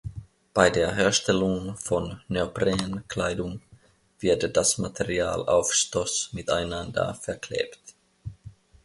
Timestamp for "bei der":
0.55-0.95